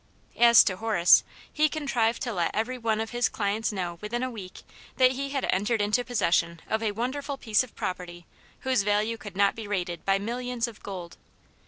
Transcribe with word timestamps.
As 0.39 0.63
to 0.63 0.77
Horace, 0.77 1.23
he 1.53 1.69
contrived 1.69 2.23
to 2.23 2.33
let 2.33 2.55
every 2.55 2.79
one 2.79 2.99
of 2.99 3.11
his 3.11 3.29
clients 3.29 3.71
know 3.71 3.99
within 4.01 4.23
a 4.23 4.31
week 4.31 4.63
that 4.97 5.11
he 5.11 5.29
had 5.29 5.45
entered 5.51 5.79
into 5.79 6.03
possession 6.03 6.59
of 6.67 6.81
a 6.81 6.91
wonderful 6.93 7.37
piece 7.37 7.63
of 7.63 7.75
property 7.75 8.25
whose 8.61 8.81
value 8.81 9.17
could 9.17 9.37
not 9.37 9.53
be 9.55 9.67
rated 9.67 10.03
by 10.03 10.17
millions 10.17 10.67
of 10.67 10.81
gold. 10.81 11.17